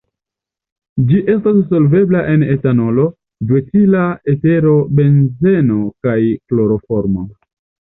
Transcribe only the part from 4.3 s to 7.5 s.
etero, benzeno kaj kloroformo.